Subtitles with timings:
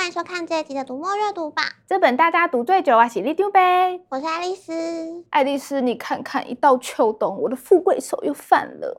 [0.00, 1.62] 欢迎收看这一集的读墨阅读榜。
[1.86, 4.00] 这本大家读最久啊，喜力丢呗。
[4.08, 4.72] 我是爱丽丝。
[5.28, 8.98] 爱丽丝，你看看，一到秋冬，我的富贵手又犯了。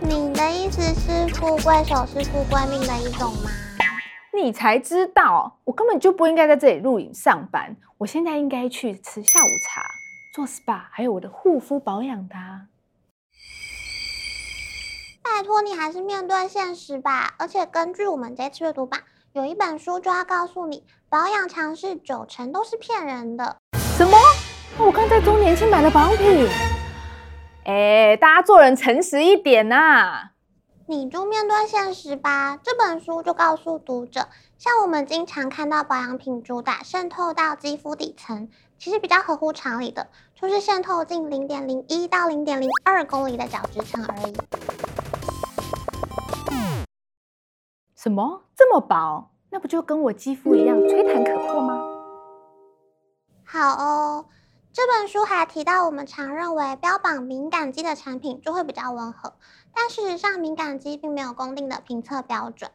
[0.00, 3.50] 你的意思是富贵手是富贵命的一种吗？
[4.34, 7.76] 你才知道，我根本就不应该在这里录影上班。
[7.98, 9.80] 我现在应该去吃下午茶，
[10.34, 12.34] 做 SPA，还有我的护肤保养的。
[15.22, 17.36] 拜托你还是面对现实吧。
[17.38, 18.98] 而且根据我们这次阅读榜。
[19.36, 23.58] 有一本书就要告诉你，保养常识九成都是骗人的。
[23.98, 24.16] 什么？
[24.78, 26.48] 我刚在周年庆买了保养品。
[27.66, 30.30] 哎，大家做人诚实一点呐！
[30.86, 32.56] 你就面对现实吧。
[32.62, 34.26] 这本书就告诉读者，
[34.56, 38.48] 像我们经常看到保养品主打渗透到肌肤底层，
[38.78, 44.34] 其实比较合乎常理的，就是渗透进零点零一到零点零二公里的角质层而已。
[48.06, 48.42] 什么？
[48.54, 49.32] 这么薄？
[49.50, 51.82] 那不就跟我肌肤一样吹弹可破吗？
[53.44, 54.26] 好哦，
[54.72, 59.32] 这本书还提到，我们常认为标榜敏感肌的产品就会比较温和，
[59.74, 62.70] 但事实上敏感肌并没有公定的评测标准。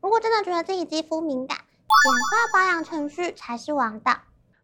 [0.00, 4.12] 如果真的觉得自己肌肤敏感，简化保养程序才是王道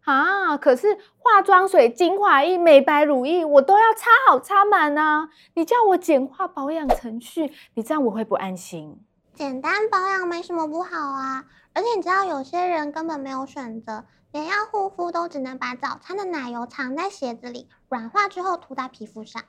[0.05, 0.55] 啊！
[0.55, 5.27] 可是化妆水、精华液、美白乳液，我都要擦好擦满啊！
[5.55, 9.01] 你叫我简化保养程序，你这样我会不安心。
[9.35, 19.41] 简单保养没什么不好啊，而且你知道有些人根本没有选择，连要护肤都只能把早餐的奶油藏在鞋子里，软化之后涂在皮肤上。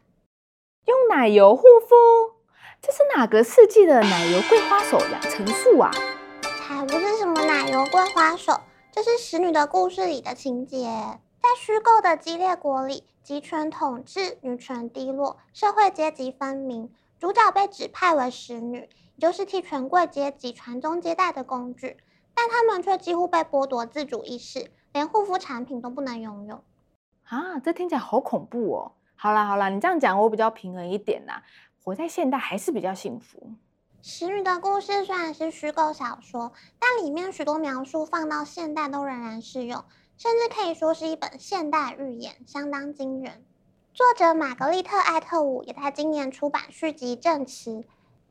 [0.86, 1.94] 用奶油护肤？
[2.80, 5.90] 这是哪个世纪的奶油桂花手养成术啊？
[6.66, 10.86] 才不是什么奶油桂花手，这是《使女的故事》里的情节。
[11.42, 16.90] 在虚构的激烈国里，集权统治，女权低落，社会阶级分明，
[17.25, 18.86] 主角被指派为使女。
[19.17, 21.97] 也就是替权贵阶级传宗接代的工具，
[22.34, 26.62] 但他们却几乎被剥夺自主意识，连护肤产品都不能拥有
[27.23, 27.58] 啊！
[27.61, 28.92] 这听起来好恐怖哦。
[29.17, 31.42] 好啦好啦，你这样讲我比较平衡一点啦。
[31.83, 33.55] 活在现代还是比较幸福。
[34.02, 39.83] 使女的故事虽然是虚构小说，但里面许多描述放到现代都仍然适用，
[40.18, 43.46] 甚至可以说是一本现代寓言，相当惊人。
[43.94, 47.70] 作者玛格丽特·艾特伍也在今年出版续集《证词》。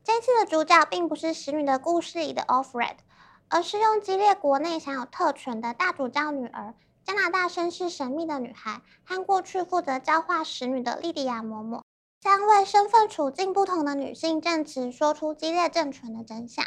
[0.04, 2.96] 这次的主角并不是《使女的故事》里的 Offred，
[3.48, 11.80] 而是用激烈国内享有特权的大主教女儿、加拿大身世神秘的女孩和过去负责教化使女的莉迪亚嬷嬷，
[12.20, 16.62] 将为身份处境不同的女性证词，说出激烈政权的真相。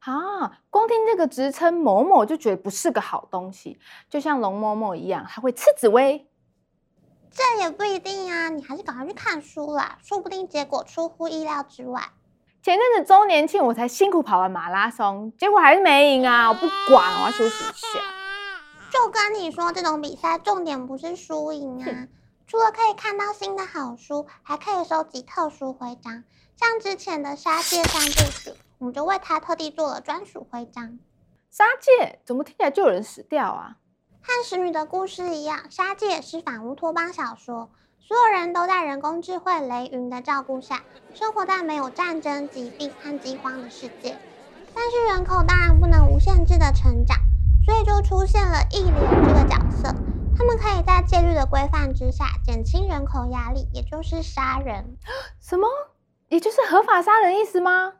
[0.00, 3.78] 啊，光听这个职称“嬷嬷”就觉得不是个好东西，
[4.10, 6.28] 就像龙嬷嬷一样，还会吃紫薇。
[7.34, 12.10] 这也不一定啊，你还是赶快去看书啦，说不定结果出乎意料之外。
[12.62, 16.48] 前阵子周年庆，我才辛苦跑完马拉松，结果还是没赢啊！
[16.48, 18.00] 我不管，我要休息一下。
[18.90, 22.08] 就跟你说，这种比赛重点不是输赢啊。
[22.46, 26.22] 除了可以看到新的好书，还可以收集特殊徽章，
[26.56, 31.00] 像之前的杀戒三部曲，我们就为他特地做了专属徽章。
[31.50, 33.76] 杀戒怎么听起来就有人死掉啊？
[34.26, 37.68] 和使女的故事一样，杀戒是反乌托邦小说。
[38.00, 44.16] 所有人都在人工智慧雷云的照顾下，生活在没有战争、疾病和饥荒的世界。
[44.74, 47.18] 但是人口当然不能无限制的成长，
[47.66, 48.94] 所以就出现了义廉
[49.26, 49.94] 这个角色。
[50.34, 54.96] 他们可以在戒律的规范之下减轻人口压力，也就是杀人。
[55.38, 55.68] 什么？
[56.30, 57.92] 也就是合法杀人意思吗？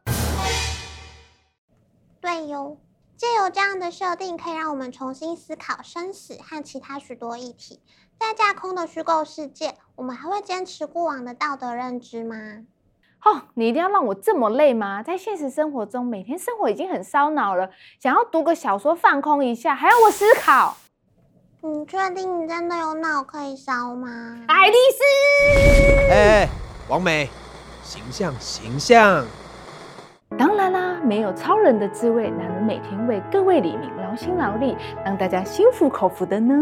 [2.23, 2.79] 对哟。
[3.17, 7.81] 借由这样的设定，可以让我们重新思考生死和其他许多议题。
[8.19, 12.37] 在架空的虚构世界，我们还会坚持过往的道德认知吗？
[13.25, 15.03] 哦，你一定要让我这么累吗？
[15.03, 17.71] 在现实生活中，每天生活已经很烧脑了，
[18.01, 20.77] 想要读个小说放空一下，还要我思考？
[21.61, 24.45] 你确定你真的有脑可以烧吗？
[24.49, 26.49] 爱丽丝，哎，
[26.89, 27.31] 王美，
[27.83, 29.25] 形象，形象。
[30.37, 36.55] 当然啦，没有超人的滋味，哪能每天为各位里民劳心劳力，让大家心服口服的呢？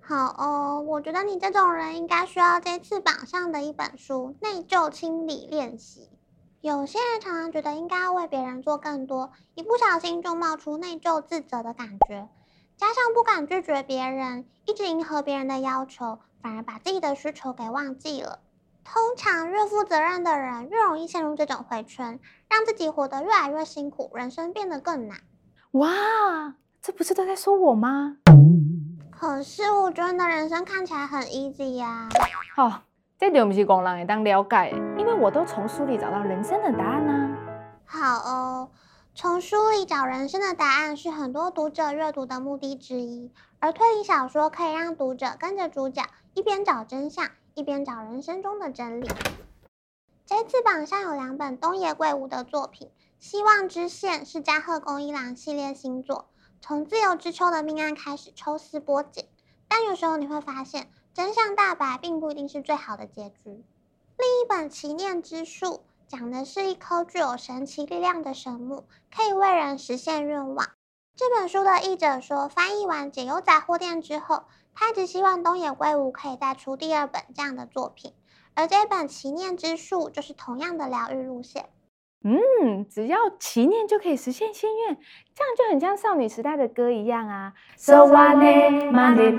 [0.00, 6.00] 好哦，我觉得你这种人应该需要这次榜上的一本书《内疚清理练习》。
[6.62, 12.28] 有些人常常觉得应该要为别人做更多，一不小心就冒出内疚自责的感觉，
[12.76, 18.38] 加上不敢拒绝别人，一直迎合别人的要求，反而把自己的需求给忘记了。
[18.84, 22.18] 通常越负责任的人越容易陷入这种回圈，
[22.48, 25.18] 让自己活得越来越辛苦，人生变得更难。
[25.72, 28.16] 哇，这不是都在说我吗？
[29.10, 32.08] 可是我觉得你的人生看起来很 easy 呀。
[32.56, 32.82] 哦，
[33.18, 37.38] 这点不是工人也当了解，因为我都从书里找到人生的答案呢、啊。
[37.86, 38.70] 好哦，
[39.14, 43.30] 从书里找人生的答案是很多读者阅读的目的之一，
[43.60, 46.02] 而推理小说可以让读者跟着主角
[46.34, 49.08] 一边找真相，一边找人生中的真理。
[50.24, 52.88] 这次榜上有两本东野圭吾的作品，
[53.18, 59.26] 《希望之线》是加贺恭一郎系列新作，从自由之秋的命案开始抽丝剥茧，
[59.68, 63.36] 但有时候你会发现真相大白并不一定是最好的结局。
[63.44, 65.66] 另一本《祈念之树》
[66.08, 68.84] 讲的是一棵具有神奇力量的神木，
[69.14, 70.70] 可以为人实现愿望。
[71.14, 78.12] 这本书的译者说，翻译完《解忧杂货店》之后，他一直希望东野圭吾可以再出第二本这样的作品。
[78.54, 81.70] 而这本《祈念之树》就是同样的疗愈路线。
[82.24, 84.96] 嗯，只要祈念就可以实现心愿，
[85.34, 87.54] 这样就很像少女时代的歌一样啊。
[87.76, 89.36] So what money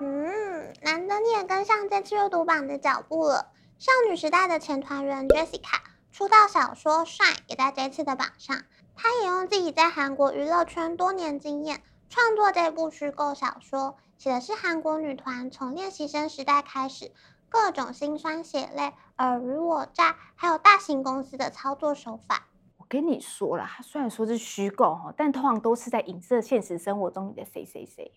[0.00, 3.52] 嗯，难得你也跟上这次阅读榜的脚步了。
[3.78, 5.78] 少女时代的前团员 Jessica
[6.10, 8.64] 出道小说《Shine》也在这次的榜上。
[8.94, 11.80] 她也用自己在韩国娱乐圈多年经验
[12.10, 17.10] 创作这部虚构小说，写的是韩国女团从练习生时代开始。
[17.48, 22.46] 各种辛酸血泪、尔虞我诈，还有大型公司的操作手法。
[22.76, 28.12] 我跟你说了，它虽然说是虚构哈，但通常都是在影射现实生活中你的谁谁谁。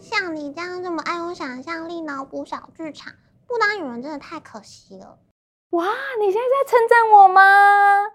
[0.00, 3.12] 像你这样这么爱用想象力脑补小剧场，
[3.46, 5.18] 不当女人真的太可惜了。
[5.72, 5.84] 哇，
[6.18, 7.42] 你现在在称赞我吗？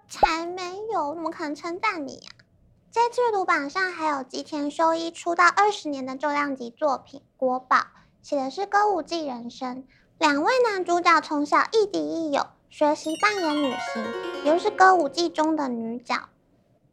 [0.10, 2.35] 才没有，怎么可能称赞你呀、啊？
[2.96, 7.76] 这次阅读榜上还有吉田修一出道二十年的重量级作品《国宝》，
[8.22, 9.84] 写的是歌舞伎人生。
[10.18, 16.16] 两位男主角从小亦敌亦友，学习扮演女性，又是歌舞伎中的女角。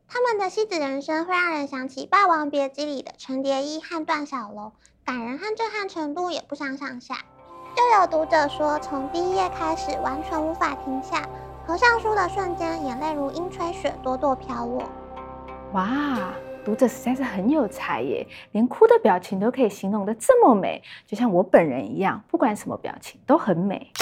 [0.09, 4.73] 他们的戏子人生会让人想起《霸王别姬》里的程蝶衣和段小楼，
[5.05, 7.19] 感人和震撼程度也不相上下。
[7.79, 11.29] 又有读者说，从第一页开始完全无法停下，
[11.65, 14.83] 合上书的瞬间，眼泪如鹰吹雪，朵朵飘落。
[15.73, 16.33] 哇！
[16.65, 23.93] 读者实在是很有才耶，连哭的表情都可以形容得这么美，就像我本人一样，不管什么表情都很美。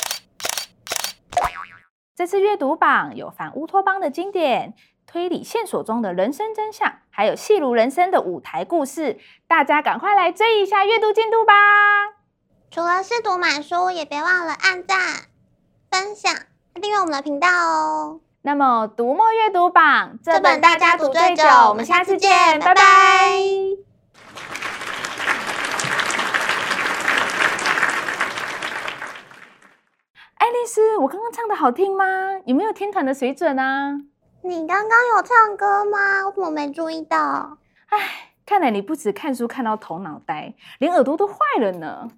[2.14, 4.74] 这次阅读榜有反乌托邦的经典、
[5.06, 9.18] 推理线索中的人生真相，还有戏如人生的舞台故事，
[9.48, 11.54] 大家赶快来追一下阅读进度吧！
[12.70, 14.98] 除了试读买书，也别忘了按赞、
[15.90, 16.30] 分享、
[16.74, 18.20] 订阅我们的频道哦。
[18.42, 22.82] 那么，读墨阅读榜这本大家读最久，我们下次见，拜拜。
[30.36, 32.04] 爱丽丝，我刚刚唱的好听吗？
[32.46, 34.00] 有没有天团的水准啊？
[34.42, 36.24] 你刚刚有唱歌吗？
[36.24, 37.58] 我怎么没注意到？
[37.90, 42.08] 唉，看来你不止看书看到头脑呆，连耳朵都坏了呢。